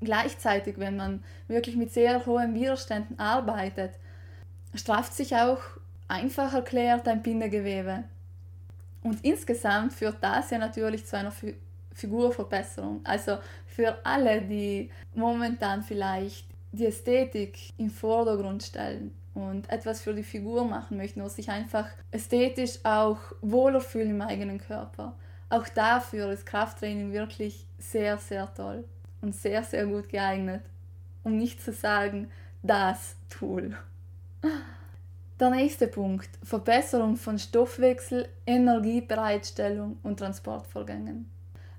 Gleichzeitig, 0.00 0.78
wenn 0.78 0.96
man 0.96 1.24
wirklich 1.48 1.76
mit 1.76 1.92
sehr 1.92 2.26
hohen 2.26 2.54
Widerständen 2.54 3.18
arbeitet, 3.18 3.92
strafft 4.74 5.14
sich 5.14 5.34
auch 5.34 5.60
einfach 6.08 6.52
erklärt 6.52 7.06
dein 7.06 7.22
Bindegewebe. 7.22 8.04
Und 9.02 9.24
insgesamt 9.24 9.92
führt 9.92 10.16
das 10.20 10.50
ja 10.50 10.58
natürlich 10.58 11.06
zu 11.06 11.16
einer 11.16 11.32
Figurverbesserung. 11.94 13.00
Also 13.04 13.38
für 13.66 13.96
alle, 14.04 14.42
die 14.42 14.90
momentan 15.14 15.82
vielleicht 15.82 16.46
die 16.72 16.86
Ästhetik 16.86 17.58
im 17.78 17.90
Vordergrund 17.90 18.62
stellen 18.62 19.14
und 19.32 19.70
etwas 19.70 20.02
für 20.02 20.12
die 20.12 20.22
Figur 20.22 20.64
machen 20.64 20.98
möchten, 20.98 21.20
oder 21.20 21.30
sich 21.30 21.48
einfach 21.48 21.88
ästhetisch 22.10 22.84
auch 22.84 23.18
wohler 23.40 23.80
fühlen 23.80 24.10
im 24.10 24.20
eigenen 24.20 24.58
Körper 24.58 25.14
auch 25.48 25.68
dafür 25.68 26.32
ist 26.32 26.46
Krafttraining 26.46 27.12
wirklich 27.12 27.66
sehr, 27.78 28.18
sehr 28.18 28.52
toll 28.54 28.84
und 29.20 29.34
sehr, 29.34 29.62
sehr 29.62 29.86
gut 29.86 30.08
geeignet, 30.08 30.62
um 31.24 31.36
nicht 31.36 31.62
zu 31.62 31.72
sagen, 31.72 32.30
das 32.62 33.16
Tool. 33.28 33.76
Der 35.38 35.50
nächste 35.50 35.86
Punkt, 35.86 36.30
Verbesserung 36.42 37.16
von 37.16 37.38
Stoffwechsel, 37.38 38.28
Energiebereitstellung 38.46 39.98
und 40.02 40.18
Transportvorgängen. 40.18 41.28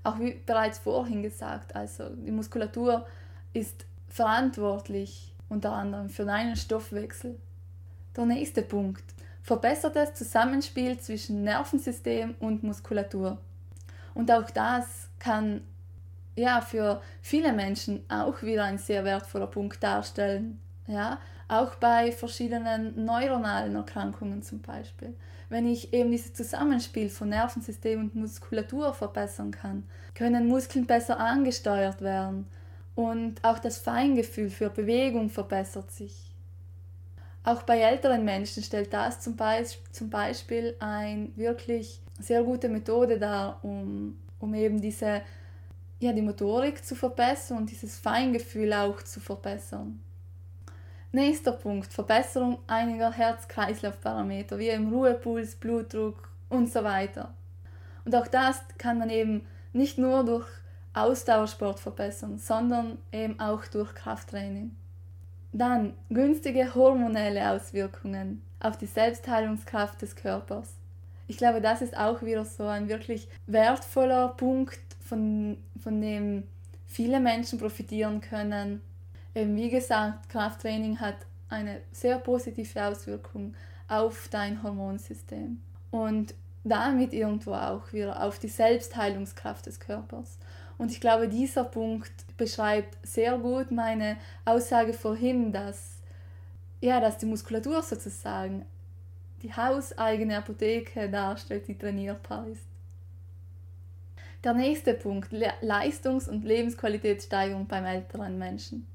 Auch 0.04 0.18
wie 0.20 0.40
bereits 0.46 0.78
vorhin 0.78 1.22
gesagt, 1.22 1.74
also 1.74 2.08
die 2.10 2.30
Muskulatur 2.30 3.06
ist 3.52 3.84
verantwortlich 4.08 5.34
unter 5.48 5.72
anderem 5.72 6.08
für 6.08 6.24
deinen 6.24 6.56
Stoffwechsel. 6.56 7.36
Der 8.16 8.26
nächste 8.26 8.62
Punkt, 8.62 9.04
verbessertes 9.42 10.14
Zusammenspiel 10.14 10.98
zwischen 10.98 11.42
Nervensystem 11.42 12.36
und 12.38 12.62
Muskulatur. 12.62 13.38
Und 14.14 14.30
auch 14.30 14.50
das 14.50 15.08
kann 15.18 15.62
ja 16.38 16.60
für 16.60 17.02
viele 17.20 17.52
Menschen 17.52 18.04
auch 18.08 18.42
wieder 18.42 18.64
ein 18.64 18.78
sehr 18.78 19.04
wertvoller 19.04 19.46
Punkt 19.46 19.82
darstellen. 19.82 20.60
Ja, 20.86 21.18
auch 21.48 21.74
bei 21.76 22.12
verschiedenen 22.12 23.04
neuronalen 23.04 23.74
Erkrankungen 23.74 24.42
zum 24.42 24.60
Beispiel. 24.60 25.14
Wenn 25.50 25.66
ich 25.66 25.92
eben 25.92 26.10
dieses 26.10 26.34
Zusammenspiel 26.34 27.08
von 27.08 27.30
Nervensystem 27.30 28.00
und 28.00 28.14
Muskulatur 28.14 28.92
verbessern 28.92 29.50
kann, 29.50 29.84
können 30.14 30.46
Muskeln 30.46 30.86
besser 30.86 31.18
angesteuert 31.18 32.02
werden 32.02 32.46
und 32.94 33.42
auch 33.44 33.58
das 33.58 33.78
Feingefühl 33.78 34.50
für 34.50 34.68
Bewegung 34.68 35.30
verbessert 35.30 35.90
sich. 35.90 36.28
Auch 37.44 37.62
bei 37.62 37.78
älteren 37.80 38.24
Menschen 38.24 38.62
stellt 38.62 38.92
das 38.92 39.20
zum, 39.20 39.36
Beispiel 39.36 40.74
ein 40.80 41.32
wirklich 41.36 42.00
sehr 42.18 42.42
gute 42.42 42.68
Methode 42.68 43.18
dar, 43.18 43.60
um, 43.62 44.18
um 44.38 44.52
eben 44.52 44.82
diese, 44.82 45.22
ja, 46.00 46.12
die 46.12 46.22
Motorik 46.22 46.84
zu 46.84 46.94
verbessern 46.94 47.58
und 47.58 47.70
dieses 47.70 47.98
Feingefühl 47.98 48.72
auch 48.72 49.02
zu 49.02 49.20
verbessern. 49.20 50.00
Nächster 51.10 51.52
Punkt, 51.52 51.92
Verbesserung 51.92 52.58
einiger 52.66 53.10
Herz-Kreislauf-Parameter, 53.10 54.58
wie 54.58 54.68
im 54.68 54.92
Ruhepuls, 54.92 55.56
Blutdruck 55.56 56.28
und 56.48 56.70
so 56.70 56.84
weiter. 56.84 57.34
Und 58.04 58.14
auch 58.14 58.26
das 58.26 58.60
kann 58.76 58.98
man 58.98 59.10
eben 59.10 59.46
nicht 59.72 59.98
nur 59.98 60.24
durch 60.24 60.46
Ausdauersport 60.94 61.80
verbessern, 61.80 62.38
sondern 62.38 62.98
eben 63.12 63.40
auch 63.40 63.66
durch 63.66 63.94
Krafttraining. 63.94 64.74
Dann 65.52 65.94
günstige 66.10 66.74
hormonelle 66.74 67.50
Auswirkungen 67.50 68.42
auf 68.60 68.76
die 68.76 68.86
Selbstheilungskraft 68.86 70.02
des 70.02 70.14
Körpers 70.14 70.74
ich 71.28 71.36
glaube, 71.36 71.60
das 71.60 71.82
ist 71.82 71.96
auch 71.96 72.22
wieder 72.22 72.44
so 72.44 72.66
ein 72.66 72.88
wirklich 72.88 73.28
wertvoller 73.46 74.28
Punkt, 74.28 74.80
von, 75.08 75.56
von 75.82 76.00
dem 76.00 76.44
viele 76.86 77.20
Menschen 77.20 77.58
profitieren 77.58 78.20
können. 78.20 78.80
Eben 79.34 79.56
wie 79.56 79.70
gesagt, 79.70 80.28
Krafttraining 80.30 81.00
hat 81.00 81.16
eine 81.48 81.80
sehr 81.92 82.18
positive 82.18 82.84
Auswirkung 82.84 83.54
auf 83.88 84.28
dein 84.30 84.62
Hormonsystem 84.62 85.60
und 85.90 86.34
damit 86.64 87.12
irgendwo 87.12 87.52
auch 87.52 87.92
wieder 87.92 88.22
auf 88.22 88.38
die 88.38 88.48
Selbstheilungskraft 88.48 89.66
des 89.66 89.80
Körpers. 89.80 90.38
Und 90.76 90.92
ich 90.92 91.00
glaube, 91.00 91.28
dieser 91.28 91.64
Punkt 91.64 92.12
beschreibt 92.36 92.96
sehr 93.06 93.38
gut 93.38 93.70
meine 93.70 94.16
Aussage 94.44 94.92
vorhin, 94.92 95.52
dass, 95.52 95.96
ja, 96.80 97.00
dass 97.00 97.18
die 97.18 97.26
Muskulatur 97.26 97.82
sozusagen 97.82 98.64
die 99.42 99.54
hauseigene 99.54 100.38
Apotheke 100.38 101.08
darstellt, 101.08 101.68
die 101.68 101.78
trainierbar 101.78 102.46
ist. 102.48 102.66
Der 104.44 104.54
nächste 104.54 104.94
Punkt, 104.94 105.32
Le 105.32 105.52
Leistungs- 105.62 106.28
und 106.28 106.44
Lebensqualitätssteigerung 106.44 107.66
beim 107.66 107.84
älteren 107.84 108.38
Menschen. 108.38 108.86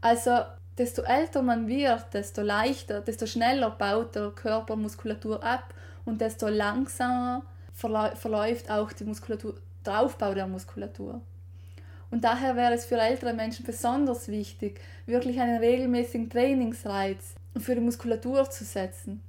Also, 0.00 0.40
desto 0.78 1.02
älter 1.02 1.42
man 1.42 1.66
wird, 1.66 2.12
desto 2.12 2.42
leichter, 2.42 3.00
desto 3.00 3.26
schneller 3.26 3.70
baut 3.70 4.14
der 4.14 4.30
Körper 4.30 4.76
Muskulatur 4.76 5.42
ab 5.42 5.74
und 6.04 6.20
desto 6.20 6.48
langsamer 6.48 7.42
verläuft 7.72 8.70
auch 8.70 8.92
die 8.92 9.04
Muskulatur, 9.04 9.54
der 9.84 10.00
Aufbau 10.00 10.34
der 10.34 10.46
Muskulatur. 10.46 11.20
Und 12.10 12.22
daher 12.22 12.54
wäre 12.54 12.74
es 12.74 12.86
für 12.86 12.98
ältere 12.98 13.34
Menschen 13.34 13.64
besonders 13.64 14.28
wichtig, 14.28 14.80
wirklich 15.06 15.40
einen 15.40 15.58
regelmäßigen 15.58 16.30
Trainingsreiz 16.30 17.34
für 17.58 17.74
die 17.74 17.80
Muskulatur 17.80 18.48
zu 18.48 18.62
setzen 18.62 19.20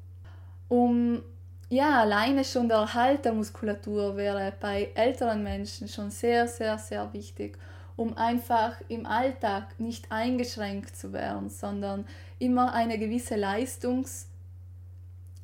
um 0.67 1.21
ja, 1.69 2.01
alleine 2.01 2.43
schon 2.43 2.67
der 2.67 2.77
Erhalt 2.77 3.25
der 3.25 3.33
Muskulatur 3.33 4.15
wäre 4.15 4.53
bei 4.59 4.91
älteren 4.93 5.43
Menschen 5.43 5.87
schon 5.87 6.11
sehr, 6.11 6.47
sehr, 6.47 6.77
sehr 6.77 7.11
wichtig, 7.13 7.57
um 7.95 8.15
einfach 8.17 8.75
im 8.87 9.05
Alltag 9.05 9.79
nicht 9.79 10.11
eingeschränkt 10.11 10.95
zu 10.95 11.11
werden, 11.11 11.49
sondern 11.49 12.05
immer 12.39 12.73
eine 12.73 12.99
gewisse 12.99 13.35
Leistungs, 13.35 14.27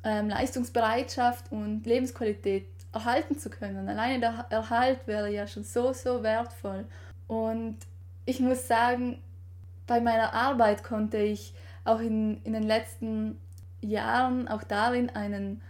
ähm, 0.04 0.28
Leistungsbereitschaft 0.28 1.50
und 1.50 1.84
Lebensqualität 1.86 2.66
erhalten 2.92 3.38
zu 3.38 3.50
können. 3.50 3.88
Alleine 3.88 4.20
der 4.20 4.46
Erhalt 4.50 5.06
wäre 5.06 5.30
ja 5.32 5.46
schon 5.46 5.64
so, 5.64 5.92
so 5.92 6.22
wertvoll. 6.22 6.84
Und 7.26 7.78
ich 8.26 8.38
muss 8.38 8.68
sagen, 8.68 9.20
bei 9.86 10.00
meiner 10.00 10.34
Arbeit 10.34 10.84
konnte 10.84 11.18
ich 11.18 11.54
auch 11.84 12.00
in, 12.00 12.42
in 12.44 12.52
den 12.52 12.62
letzten 12.64 13.40
Jahren 13.82 14.48
auch 14.48 14.62
darin 14.62 15.10
einen 15.10 15.60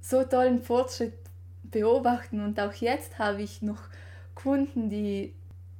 so 0.00 0.24
tollen 0.24 0.62
Fortschritt 0.62 1.14
beobachten. 1.62 2.42
Und 2.42 2.58
auch 2.58 2.72
jetzt 2.74 3.18
habe 3.18 3.42
ich 3.42 3.62
noch 3.62 3.80
Kunden, 4.34 4.88
die 4.88 5.34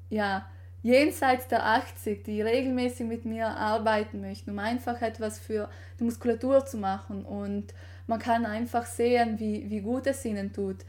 ja 0.08 0.46
jenseits 0.82 1.48
der 1.48 1.66
80, 1.66 2.24
die 2.24 2.42
regelmäßig 2.42 3.06
mit 3.06 3.24
mir 3.24 3.48
arbeiten 3.48 4.20
möchten, 4.20 4.50
um 4.50 4.58
einfach 4.58 5.02
etwas 5.02 5.38
für 5.38 5.68
die 5.98 6.04
Muskulatur 6.04 6.64
zu 6.64 6.78
machen. 6.78 7.24
Und 7.24 7.74
man 8.06 8.18
kann 8.18 8.46
einfach 8.46 8.86
sehen, 8.86 9.38
wie, 9.38 9.68
wie 9.70 9.80
gut 9.80 10.06
es 10.06 10.24
ihnen 10.24 10.52
tut. 10.52 10.84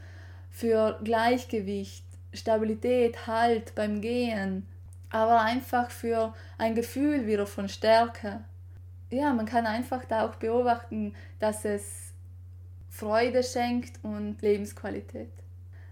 Für 0.50 0.98
Gleichgewicht, 1.02 2.04
Stabilität, 2.32 3.26
Halt 3.26 3.74
beim 3.74 4.00
Gehen, 4.00 4.66
aber 5.10 5.42
einfach 5.42 5.90
für 5.90 6.34
ein 6.58 6.74
Gefühl 6.74 7.26
wieder 7.26 7.46
von 7.46 7.68
Stärke. 7.68 8.40
Ja, 9.12 9.34
man 9.34 9.44
kann 9.44 9.66
einfach 9.66 10.06
da 10.06 10.26
auch 10.26 10.36
beobachten, 10.36 11.14
dass 11.38 11.66
es 11.66 12.14
Freude 12.88 13.42
schenkt 13.42 14.02
und 14.02 14.40
Lebensqualität. 14.40 15.30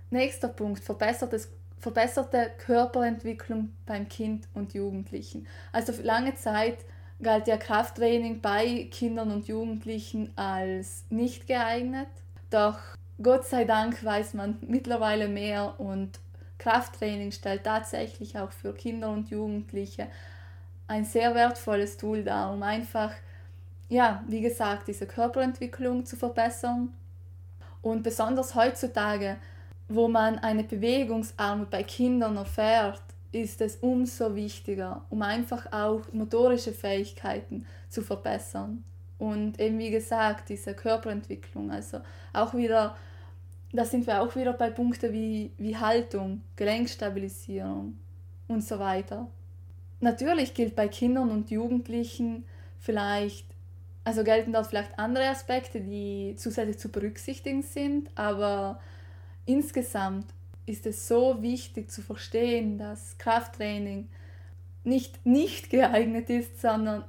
Nächster 0.08 0.48
Punkt, 0.48 0.82
verbessertes, 0.82 1.52
verbesserte 1.78 2.50
Körperentwicklung 2.56 3.74
beim 3.84 4.08
Kind 4.08 4.48
und 4.54 4.72
Jugendlichen. 4.72 5.46
Also 5.70 5.92
für 5.92 6.02
lange 6.02 6.34
Zeit 6.36 6.78
galt 7.22 7.46
ja 7.46 7.58
Krafttraining 7.58 8.40
bei 8.40 8.88
Kindern 8.90 9.30
und 9.30 9.48
Jugendlichen 9.48 10.32
als 10.36 11.04
nicht 11.10 11.46
geeignet. 11.46 12.08
Doch 12.48 12.78
Gott 13.22 13.44
sei 13.44 13.64
Dank 13.66 14.02
weiß 14.02 14.32
man 14.32 14.56
mittlerweile 14.62 15.28
mehr 15.28 15.78
und 15.78 16.18
Krafttraining 16.56 17.32
stellt 17.32 17.64
tatsächlich 17.64 18.38
auch 18.38 18.52
für 18.52 18.72
Kinder 18.72 19.10
und 19.10 19.28
Jugendliche 19.28 20.08
ein 20.90 21.04
sehr 21.04 21.34
wertvolles 21.34 21.96
Tool 21.96 22.24
dar, 22.24 22.52
um 22.52 22.62
einfach 22.62 23.12
ja, 23.88 24.24
wie 24.28 24.40
gesagt, 24.40 24.88
diese 24.88 25.06
Körperentwicklung 25.06 26.06
zu 26.06 26.16
verbessern. 26.16 26.94
Und 27.82 28.02
besonders 28.02 28.54
heutzutage, 28.54 29.36
wo 29.88 30.08
man 30.08 30.38
eine 30.38 30.64
Bewegungsarmut 30.64 31.70
bei 31.70 31.82
Kindern 31.82 32.36
erfährt, 32.36 33.02
ist 33.32 33.60
es 33.60 33.76
umso 33.76 34.34
wichtiger, 34.34 35.04
um 35.10 35.22
einfach 35.22 35.72
auch 35.72 36.02
motorische 36.12 36.72
Fähigkeiten 36.72 37.66
zu 37.88 38.02
verbessern. 38.02 38.84
Und 39.18 39.60
eben 39.60 39.78
wie 39.78 39.90
gesagt, 39.90 40.48
diese 40.48 40.74
Körperentwicklung, 40.74 41.70
also 41.70 42.00
auch 42.32 42.54
wieder, 42.54 42.96
da 43.72 43.84
sind 43.84 44.06
wir 44.06 44.22
auch 44.22 44.34
wieder 44.36 44.52
bei 44.52 44.70
Punkten 44.70 45.12
wie, 45.12 45.52
wie 45.58 45.76
Haltung, 45.76 46.42
Gelenkstabilisierung 46.56 47.98
und 48.48 48.64
so 48.64 48.78
weiter. 48.78 49.28
Natürlich 50.00 50.54
gilt 50.54 50.74
bei 50.74 50.88
Kindern 50.88 51.30
und 51.30 51.50
Jugendlichen 51.50 52.44
vielleicht 52.78 53.46
also 54.04 54.24
gelten 54.24 54.52
dort 54.52 54.66
vielleicht 54.66 54.98
andere 54.98 55.28
Aspekte, 55.28 55.80
die 55.80 56.34
zusätzlich 56.36 56.78
zu 56.78 56.88
berücksichtigen 56.88 57.62
sind, 57.62 58.10
aber 58.14 58.80
insgesamt 59.46 60.26
ist 60.66 60.86
es 60.86 61.06
so 61.06 61.42
wichtig 61.42 61.90
zu 61.90 62.02
verstehen, 62.02 62.78
dass 62.78 63.18
Krafttraining 63.18 64.08
nicht 64.84 65.24
nicht 65.26 65.70
geeignet 65.70 66.30
ist, 66.30 66.60
sondern 66.60 67.04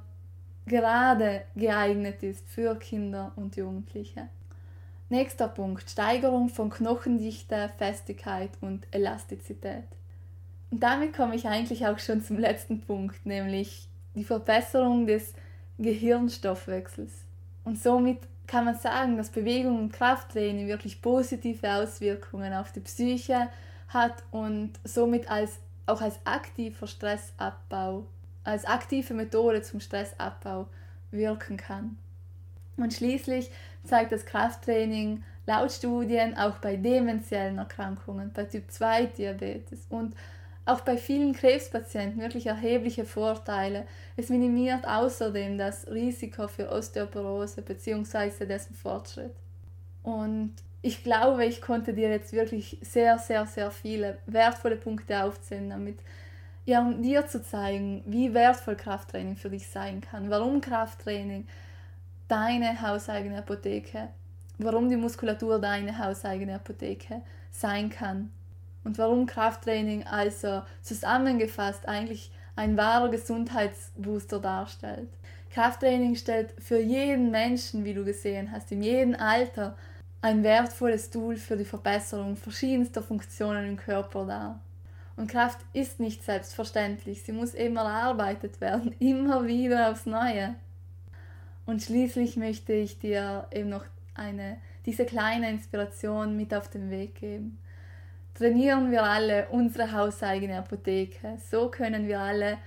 gerade 0.66 1.44
geeignet 1.56 2.22
ist 2.22 2.48
für 2.48 2.76
Kinder 2.76 3.32
und 3.36 3.56
Jugendliche. 3.56 4.28
Nächster 5.08 5.48
Punkt, 5.48 5.90
Steigerung 5.90 6.48
von 6.48 6.70
Knochendichte, 6.70 7.70
Festigkeit 7.78 8.50
und 8.60 8.86
Elastizität. 8.90 9.84
Und 10.72 10.82
damit 10.82 11.14
komme 11.14 11.36
ich 11.36 11.46
eigentlich 11.46 11.86
auch 11.86 11.98
schon 11.98 12.22
zum 12.22 12.38
letzten 12.38 12.80
Punkt, 12.80 13.26
nämlich 13.26 13.88
die 14.14 14.24
Verbesserung 14.24 15.06
des 15.06 15.34
Gehirnstoffwechsels. 15.78 17.12
Und 17.62 17.78
somit 17.80 18.20
kann 18.46 18.64
man 18.64 18.78
sagen, 18.78 19.18
dass 19.18 19.28
Bewegung 19.28 19.78
und 19.78 19.92
Krafttraining 19.92 20.68
wirklich 20.68 21.02
positive 21.02 21.70
Auswirkungen 21.70 22.54
auf 22.54 22.72
die 22.72 22.80
Psyche 22.80 23.48
hat 23.88 24.24
und 24.30 24.72
somit 24.82 25.30
als, 25.30 25.58
auch 25.84 26.00
als 26.00 26.18
aktiver 26.24 26.86
Stressabbau, 26.86 28.06
als 28.42 28.64
aktive 28.64 29.12
Methode 29.12 29.60
zum 29.60 29.78
Stressabbau 29.78 30.68
wirken 31.10 31.58
kann. 31.58 31.98
Und 32.78 32.94
schließlich 32.94 33.50
zeigt 33.84 34.10
das 34.10 34.24
Krafttraining 34.24 35.22
laut 35.46 35.70
Studien 35.70 36.34
auch 36.34 36.56
bei 36.58 36.76
dementiellen 36.76 37.58
Erkrankungen, 37.58 38.32
bei 38.32 38.44
Typ 38.44 38.70
2 38.70 39.04
Diabetes 39.06 39.84
und 39.90 40.14
auch 40.64 40.82
bei 40.82 40.96
vielen 40.96 41.32
Krebspatienten 41.32 42.20
wirklich 42.20 42.46
erhebliche 42.46 43.04
Vorteile. 43.04 43.86
Es 44.16 44.28
minimiert 44.28 44.86
außerdem 44.86 45.58
das 45.58 45.88
Risiko 45.88 46.46
für 46.46 46.70
Osteoporose 46.70 47.62
bzw. 47.62 48.46
dessen 48.46 48.74
Fortschritt. 48.74 49.34
Und 50.02 50.54
ich 50.80 51.02
glaube, 51.02 51.44
ich 51.44 51.60
konnte 51.60 51.94
dir 51.94 52.10
jetzt 52.10 52.32
wirklich 52.32 52.78
sehr, 52.82 53.18
sehr, 53.18 53.46
sehr 53.46 53.70
viele 53.70 54.18
wertvolle 54.26 54.76
Punkte 54.76 55.24
aufzählen, 55.24 55.70
damit 55.70 55.98
ja, 56.64 56.80
um 56.80 57.02
dir 57.02 57.26
zu 57.26 57.42
zeigen, 57.42 58.04
wie 58.06 58.34
wertvoll 58.34 58.76
Krafttraining 58.76 59.34
für 59.34 59.50
dich 59.50 59.66
sein 59.66 60.00
kann, 60.00 60.30
warum 60.30 60.60
Krafttraining 60.60 61.48
deine 62.28 62.80
hauseigene 62.80 63.38
Apotheke, 63.38 64.08
warum 64.58 64.88
die 64.88 64.96
Muskulatur 64.96 65.58
deine 65.58 65.98
hauseigene 65.98 66.54
Apotheke 66.54 67.22
sein 67.50 67.90
kann 67.90 68.30
und 68.84 68.98
warum 68.98 69.26
Krafttraining 69.26 70.04
also 70.04 70.62
zusammengefasst 70.82 71.86
eigentlich 71.88 72.30
ein 72.56 72.76
wahrer 72.76 73.10
Gesundheitsbooster 73.10 74.38
darstellt. 74.40 75.08
Krafttraining 75.50 76.16
stellt 76.16 76.54
für 76.58 76.78
jeden 76.78 77.30
Menschen, 77.30 77.84
wie 77.84 77.94
du 77.94 78.04
gesehen 78.04 78.50
hast, 78.52 78.72
in 78.72 78.82
jedem 78.82 79.14
Alter 79.14 79.76
ein 80.20 80.42
wertvolles 80.42 81.10
Tool 81.10 81.36
für 81.36 81.56
die 81.56 81.64
Verbesserung 81.64 82.36
verschiedenster 82.36 83.02
Funktionen 83.02 83.66
im 83.66 83.76
Körper 83.76 84.26
dar. 84.26 84.60
Und 85.16 85.30
Kraft 85.30 85.58
ist 85.72 86.00
nicht 86.00 86.24
selbstverständlich, 86.24 87.22
sie 87.22 87.32
muss 87.32 87.54
eben 87.54 87.76
erarbeitet 87.76 88.60
werden, 88.60 88.94
immer 88.98 89.46
wieder 89.46 89.90
aufs 89.90 90.06
Neue. 90.06 90.54
Und 91.66 91.82
schließlich 91.82 92.36
möchte 92.36 92.72
ich 92.72 92.98
dir 92.98 93.46
eben 93.52 93.68
noch 93.68 93.84
eine, 94.14 94.56
diese 94.86 95.04
kleine 95.04 95.50
Inspiration 95.50 96.36
mit 96.36 96.54
auf 96.54 96.68
den 96.68 96.90
Weg 96.90 97.16
geben 97.16 97.58
trainieren 98.34 98.90
wir 98.90 99.02
alle 99.02 99.48
unsere 99.50 99.92
hauseigene 99.92 100.58
Apotheke. 100.58 101.38
So 101.50 101.68
können 101.68 102.08
wir 102.08 102.20
alle 102.20 102.58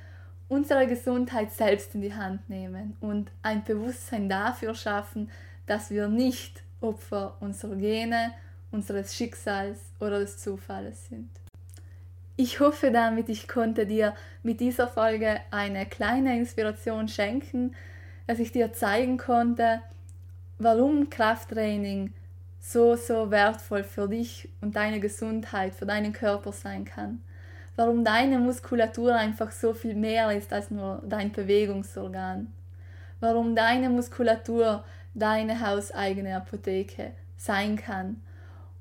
unsere 0.47 0.87
Gesundheit 0.87 1.51
selbst 1.51 1.95
in 1.95 2.01
die 2.01 2.13
Hand 2.13 2.49
nehmen 2.49 2.95
und 3.01 3.31
ein 3.41 3.63
Bewusstsein 3.63 4.29
dafür 4.29 4.75
schaffen, 4.75 5.29
dass 5.65 5.89
wir 5.89 6.07
nicht 6.07 6.63
Opfer 6.81 7.37
unserer 7.39 7.75
Gene, 7.75 8.31
unseres 8.71 9.15
Schicksals 9.15 9.79
oder 9.99 10.19
des 10.19 10.37
Zufalls 10.37 11.07
sind. 11.07 11.29
Ich 12.37 12.59
hoffe 12.59 12.91
damit, 12.91 13.29
ich 13.29 13.47
konnte 13.47 13.85
dir 13.85 14.13
mit 14.43 14.59
dieser 14.59 14.87
Folge 14.87 15.39
eine 15.51 15.85
kleine 15.85 16.37
Inspiration 16.37 17.07
schenken, 17.07 17.73
dass 18.27 18.39
ich 18.39 18.51
dir 18.51 18.73
zeigen 18.73 19.17
konnte, 19.17 19.81
warum 20.59 21.09
Krafttraining 21.09 22.13
so, 22.67 22.95
so 22.95 23.29
wertvoll 23.29 23.83
für 23.83 24.07
dich 24.07 24.49
und 24.59 24.75
deine 24.75 24.99
Gesundheit, 24.99 25.75
für 25.75 25.85
deinen 25.85 26.13
Körper 26.13 26.51
sein 26.51 26.83
kann. 26.83 27.21
Warum 27.75 28.03
deine 28.03 28.39
Muskulatur 28.39 29.15
einfach 29.15 29.51
so 29.51 29.73
viel 29.73 29.93
mehr 29.93 30.31
ist 30.31 30.51
als 30.51 30.71
nur 30.71 31.03
dein 31.05 31.31
Bewegungsorgan. 31.31 32.51
Warum 33.19 33.55
deine 33.55 33.89
Muskulatur 33.89 34.83
deine 35.13 35.65
hauseigene 35.65 36.35
Apotheke 36.35 37.11
sein 37.37 37.75
kann. 37.75 38.21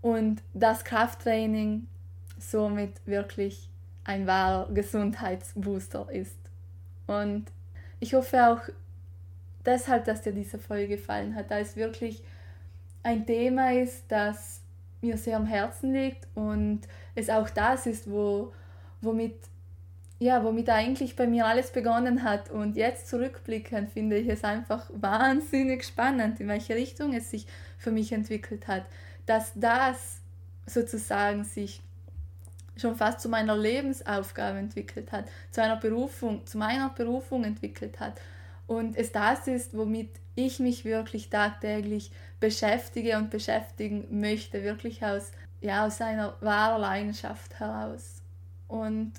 Und 0.00 0.42
das 0.54 0.84
Krafttraining 0.84 1.86
somit 2.38 3.06
wirklich 3.06 3.68
ein 4.04 4.26
wahrer 4.26 4.72
Gesundheitsbooster 4.72 6.08
ist. 6.10 6.38
Und 7.06 7.46
ich 8.00 8.14
hoffe 8.14 8.48
auch 8.48 8.60
deshalb, 9.64 10.04
dass 10.04 10.22
dir 10.22 10.32
diese 10.32 10.58
Folge 10.58 10.96
gefallen 10.96 11.34
hat, 11.34 11.50
da 11.50 11.58
es 11.58 11.76
wirklich 11.76 12.22
ein 13.04 13.24
Thema 13.26 13.72
ist, 13.72 14.04
das 14.08 14.60
mir 15.00 15.16
sehr 15.16 15.36
am 15.36 15.46
Herzen 15.46 15.92
liegt 15.92 16.26
und 16.34 16.80
es 17.14 17.30
auch 17.30 17.48
das 17.50 17.86
ist, 17.86 18.10
wo, 18.10 18.52
womit 19.00 19.34
ja, 20.18 20.42
womit 20.42 20.70
eigentlich 20.70 21.16
bei 21.16 21.26
mir 21.26 21.44
alles 21.44 21.70
begonnen 21.70 22.22
hat. 22.22 22.50
Und 22.50 22.76
jetzt 22.76 23.08
zurückblickend 23.08 23.90
finde 23.90 24.16
ich 24.16 24.28
es 24.28 24.42
einfach 24.44 24.88
wahnsinnig 24.94 25.84
spannend, 25.84 26.40
in 26.40 26.48
welche 26.48 26.74
Richtung 26.74 27.12
es 27.12 27.30
sich 27.30 27.46
für 27.76 27.90
mich 27.90 28.12
entwickelt 28.12 28.66
hat. 28.66 28.84
Dass 29.26 29.52
das 29.54 30.20
sozusagen 30.66 31.44
sich 31.44 31.82
schon 32.76 32.96
fast 32.96 33.20
zu 33.20 33.28
meiner 33.28 33.56
Lebensaufgabe 33.56 34.58
entwickelt 34.58 35.12
hat, 35.12 35.26
zu 35.50 35.62
einer 35.62 35.76
Berufung, 35.76 36.46
zu 36.46 36.58
meiner 36.58 36.90
Berufung 36.90 37.44
entwickelt 37.44 38.00
hat. 38.00 38.20
Und 38.66 38.96
es 38.96 39.12
das 39.12 39.46
ist, 39.46 39.76
womit 39.76 40.10
ich 40.34 40.58
mich 40.58 40.84
wirklich 40.84 41.30
tagtäglich 41.30 42.10
beschäftige 42.40 43.16
und 43.16 43.30
beschäftigen 43.30 44.20
möchte, 44.20 44.62
wirklich 44.62 45.04
aus, 45.04 45.32
ja, 45.60 45.86
aus 45.86 46.00
einer 46.00 46.36
wahren 46.40 46.80
Leidenschaft 46.80 47.58
heraus. 47.58 48.22
Und 48.68 49.12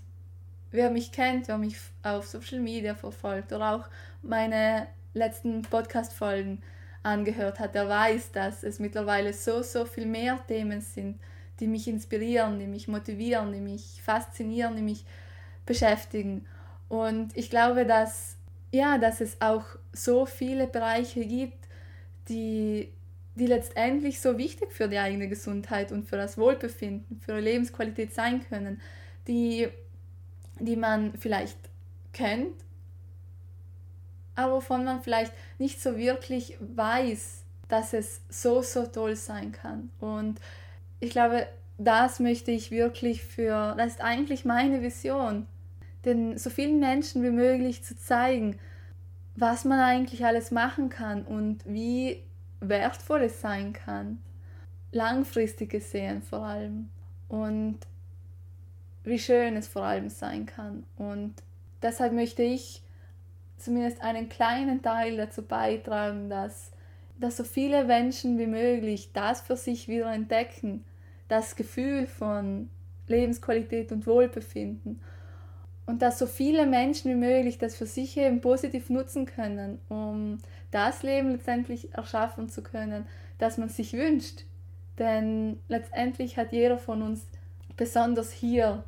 wer 0.72 0.90
mich 0.90 1.12
kennt, 1.12 1.48
wer 1.48 1.58
mich 1.58 1.78
auf 2.04 2.28
Social 2.28 2.60
Media 2.60 2.96
verfolgt 2.96 3.54
oder 3.54 3.76
auch 3.76 3.86
meine 4.22 4.88
letzten 5.14 5.62
Podcast-Folgen 5.62 6.62
angehört 7.04 7.60
hat, 7.60 7.76
der 7.76 7.88
weiß, 7.88 8.32
dass 8.32 8.64
es 8.64 8.80
mittlerweile 8.80 9.32
so, 9.32 9.62
so 9.62 9.86
viel 9.86 10.06
mehr 10.06 10.40
Themen 10.48 10.82
sind, 10.82 11.20
die 11.60 11.68
mich 11.68 11.88
inspirieren, 11.88 12.60
die 12.60 12.68
mich 12.68 12.88
motivieren, 12.88 13.54
die 13.54 13.62
mich 13.62 14.02
faszinieren, 14.04 14.76
die 14.76 14.82
mich 14.82 15.06
beschäftigen. 15.66 16.46
Und 16.90 17.36
ich 17.38 17.50
glaube, 17.50 17.86
dass, 17.86 18.38
ja, 18.72 18.98
dass 18.98 19.22
es 19.22 19.40
auch 19.40 19.66
so 19.96 20.26
viele 20.26 20.68
Bereiche 20.68 21.26
gibt, 21.26 21.68
die, 22.30 22.90
die 23.36 23.48
letztendlich 23.48 24.20
so 24.22 24.38
wichtig 24.38 24.72
für 24.72 24.88
die 24.88 24.98
eigene 24.98 25.28
Gesundheit 25.28 25.92
und 25.92 26.08
für 26.08 26.18
das 26.18 26.38
Wohlbefinden, 26.38 27.20
für 27.22 27.36
die 27.36 27.42
Lebensqualität 27.42 28.14
sein 28.14 28.46
können, 28.48 28.82
die, 29.28 29.68
die 30.60 30.76
man 30.76 31.14
vielleicht 31.18 31.58
kennt, 32.14 32.54
aber 34.36 34.56
wovon 34.56 34.84
man 34.84 35.02
vielleicht 35.02 35.34
nicht 35.58 35.82
so 35.82 35.98
wirklich 35.98 36.58
weiß, 36.60 37.44
dass 37.68 37.94
es 37.94 38.22
so, 38.30 38.62
so 38.62 38.86
toll 38.86 39.16
sein 39.16 39.52
kann. 39.52 39.90
Und 40.00 40.40
ich 41.00 41.10
glaube, 41.12 41.48
das 41.78 42.20
möchte 42.20 42.52
ich 42.52 42.72
wirklich 42.72 43.24
für, 43.24 43.76
das 43.78 43.94
ist 43.94 44.02
eigentlich 44.02 44.46
meine 44.46 44.82
Vision, 44.82 45.48
den 46.04 46.38
so 46.38 46.50
vielen 46.50 46.80
Menschen 46.80 47.24
wie 47.24 47.32
möglich 47.32 47.84
zu 47.84 47.98
zeigen, 47.98 48.60
was 49.36 49.66
man 49.66 49.80
eigentlich 49.80 50.26
alles 50.26 50.52
machen 50.52 50.90
kann 50.90 51.24
und 51.24 51.60
wie 51.66 52.24
wertvoll 52.60 53.24
es 53.24 53.42
sein 53.42 53.74
kann. 53.74 54.20
Langfristig 54.92 55.70
gesehen 55.70 56.22
vor 56.22 56.44
allem. 56.44 56.90
Und 57.28 57.80
wie 59.04 59.20
schön 59.20 59.56
es 59.56 59.68
vor 59.68 59.84
allem 59.84 60.10
sein 60.10 60.46
kann. 60.46 60.84
Und 60.98 61.34
deshalb 61.82 62.14
möchte 62.14 62.44
ich 62.44 62.82
zumindest 63.58 64.02
einen 64.02 64.30
kleinen 64.30 64.82
Teil 64.82 65.18
dazu 65.18 65.42
beitragen, 65.42 66.30
dass 66.30 66.72
dass 67.20 67.38
so 67.38 67.44
viele 67.44 67.86
Menschen 67.86 68.38
wie 68.38 68.48
möglich 68.48 69.12
das 69.14 69.42
für 69.42 69.56
sich 69.56 69.88
wieder 69.88 70.12
entdecken, 70.12 70.84
das 71.28 71.56
Gefühl 71.56 72.08
von 72.08 72.70
Lebensqualität 73.08 73.92
und 73.92 74.06
Wohlbefinden. 74.06 75.02
Und 75.86 76.02
dass 76.02 76.18
so 76.18 76.26
viele 76.26 76.66
Menschen 76.66 77.12
wie 77.12 77.16
möglich 77.16 77.58
das 77.58 77.76
für 77.76 77.86
sich 77.86 78.18
eben 78.18 78.42
positiv 78.42 78.90
nutzen 78.90 79.26
können, 79.26 79.80
um 79.88 80.40
das 80.72 81.04
Leben 81.04 81.32
letztendlich 81.32 81.94
erschaffen 81.94 82.50
zu 82.50 82.64
können, 82.64 83.06
das 83.38 83.58
man 83.58 83.70
sich 83.70 83.94
wünscht. 83.94 84.46
Denn 84.98 85.60
letztendlich 85.68 86.38
hat 86.38 86.52
jeder 86.52 86.78
von 86.78 87.02
uns, 87.02 87.28
besonders 87.78 88.32
hier 88.32 88.84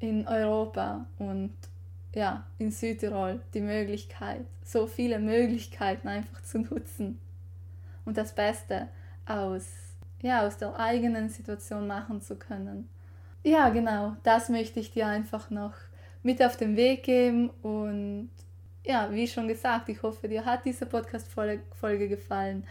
in 0.00 0.26
Europa 0.26 1.06
und 1.18 1.52
ja, 2.14 2.44
in 2.58 2.70
Südtirol 2.70 3.40
die 3.54 3.60
Möglichkeit, 3.60 4.44
so 4.64 4.86
viele 4.86 5.18
Möglichkeiten 5.18 6.08
einfach 6.08 6.42
zu 6.42 6.58
nutzen 6.58 7.20
und 8.04 8.16
das 8.16 8.34
Beste 8.34 8.88
aus, 9.26 9.66
ja, 10.22 10.46
aus 10.46 10.56
der 10.56 10.78
eigenen 10.78 11.28
Situation 11.28 11.86
machen 11.86 12.20
zu 12.20 12.36
können. 12.36 12.88
Ja, 13.42 13.68
genau, 13.70 14.16
das 14.22 14.48
möchte 14.48 14.80
ich 14.80 14.90
dir 14.90 15.06
einfach 15.06 15.50
noch 15.50 15.74
mit 16.22 16.42
auf 16.42 16.56
den 16.56 16.76
Weg 16.76 17.04
geben 17.04 17.50
und 17.62 18.30
ja, 18.84 19.10
wie 19.12 19.26
schon 19.26 19.48
gesagt, 19.48 19.88
ich 19.88 20.02
hoffe, 20.02 20.28
dir 20.28 20.44
hat 20.44 20.64
diese 20.64 20.86
Podcast-Folge 20.86 22.08
gefallen. 22.08 22.66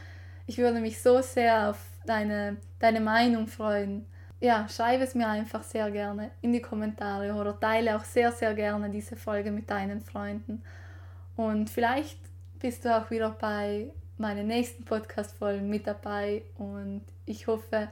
Ich 0.46 0.58
würde 0.58 0.80
mich 0.80 1.02
so 1.02 1.22
sehr 1.22 1.70
auf 1.70 1.80
deine, 2.06 2.58
deine 2.80 3.00
Meinung 3.00 3.48
freuen 3.48 4.06
ja, 4.40 4.68
schreibe 4.70 5.04
es 5.04 5.16
mir 5.16 5.28
einfach 5.28 5.64
sehr 5.64 5.90
gerne 5.90 6.32
in 6.42 6.54
die 6.54 6.62
Kommentare 6.62 7.34
oder 7.34 7.60
teile 7.60 7.96
auch 7.98 8.04
sehr, 8.04 8.32
sehr 8.32 8.54
gerne 8.54 8.90
diese 8.90 9.16
Folge 9.16 9.52
mit 9.52 9.70
deinen 9.70 10.02
Freunden. 10.02 10.62
Und 11.36 11.70
vielleicht 11.70 12.20
bist 12.60 12.86
du 12.86 12.96
auch 12.96 13.10
wieder 13.10 13.32
bei 13.32 13.92
meinen 14.18 14.48
nächsten 14.48 14.84
Podcast-Folgen 14.84 15.70
mit 15.70 15.88
dabei 15.88 16.44
und 16.58 17.02
ich 17.26 17.48
hoffe, 17.48 17.88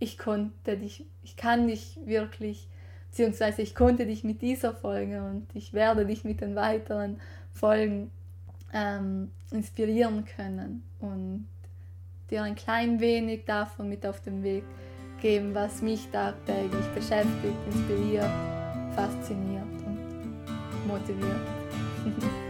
ich 0.00 0.18
konnte 0.18 0.76
dich, 0.76 1.04
ich 1.22 1.36
kann 1.36 1.68
dich 1.68 2.00
wirklich, 2.04 2.66
beziehungsweise 3.10 3.62
ich 3.62 3.74
konnte 3.74 4.06
dich 4.06 4.24
mit 4.24 4.42
dieser 4.42 4.74
Folge 4.74 5.22
und 5.22 5.46
ich 5.54 5.72
werde 5.72 6.06
dich 6.06 6.24
mit 6.24 6.40
den 6.40 6.56
weiteren 6.56 7.20
Folgen 7.52 8.10
ähm, 8.72 9.30
inspirieren 9.52 10.24
können 10.24 10.82
und 11.00 11.46
dir 12.30 12.42
ein 12.42 12.54
klein 12.54 12.98
wenig 13.00 13.44
davon 13.44 13.88
mit 13.88 14.06
auf 14.06 14.20
den 14.22 14.42
Weg 14.42 14.64
geben, 15.20 15.54
was 15.54 15.82
mich 15.82 16.08
tagtäglich 16.08 16.86
beschäftigt, 16.94 17.58
inspiriert, 17.66 18.30
fasziniert 18.94 19.64
und 19.84 20.86
motiviert. 20.86 21.46